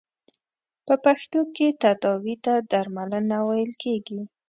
[0.85, 4.21] په پښتو کې تداوې ته درملنه ویل کیږی.